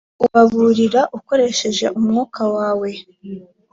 ubaburira 0.25 1.01
ukoresheje 1.17 1.85
umwuka 1.97 2.41
wawe 2.55 2.89